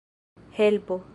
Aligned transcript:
helpo 0.55 1.03